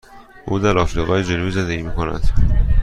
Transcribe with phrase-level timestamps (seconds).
[0.45, 2.21] او در آفریقای جنوبی زندگی می کند.